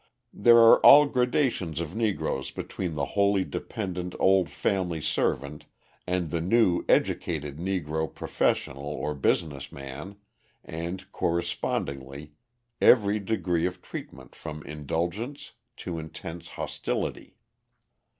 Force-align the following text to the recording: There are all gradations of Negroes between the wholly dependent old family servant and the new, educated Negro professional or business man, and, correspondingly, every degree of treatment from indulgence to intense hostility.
There 0.33 0.57
are 0.57 0.79
all 0.83 1.05
gradations 1.05 1.79
of 1.79 1.95
Negroes 1.95 2.49
between 2.49 2.95
the 2.95 3.05
wholly 3.13 3.43
dependent 3.43 4.15
old 4.19 4.49
family 4.49 4.99
servant 4.99 5.67
and 6.07 6.31
the 6.31 6.41
new, 6.41 6.83
educated 6.89 7.57
Negro 7.57 8.11
professional 8.11 8.81
or 8.87 9.13
business 9.13 9.71
man, 9.71 10.15
and, 10.65 11.05
correspondingly, 11.11 12.31
every 12.81 13.19
degree 13.19 13.67
of 13.67 13.79
treatment 13.83 14.33
from 14.33 14.63
indulgence 14.65 15.51
to 15.77 15.99
intense 15.99 16.47
hostility. 16.47 17.37